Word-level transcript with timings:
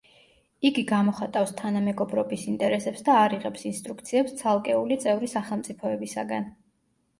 იგი 0.69 0.83
გამოხატავს 0.91 1.53
თანამეგობრობის 1.59 2.45
ინტერესებს 2.53 3.05
და 3.11 3.19
არ 3.27 3.37
იღებს 3.39 3.67
ინსტრუქციებს 3.73 4.35
ცალკეული 4.43 5.01
წევრი 5.07 5.33
სახელმწიფოებისაგან. 5.37 6.53